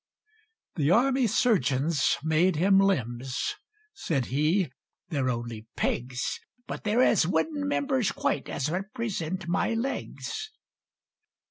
The 0.77 0.89
army 0.89 1.27
surgeons 1.27 2.17
made 2.23 2.55
him 2.55 2.79
limbs: 2.79 3.53
Said 3.93 4.25
he, 4.33 4.71
"They're 5.09 5.29
only 5.29 5.67
pegs: 5.75 6.39
But 6.65 6.85
there's 6.85 7.19
as 7.19 7.27
wooden 7.27 7.67
members 7.67 8.11
quite, 8.11 8.49
As 8.49 8.71
represent 8.71 9.47
my 9.47 9.75
legs!" 9.75 10.49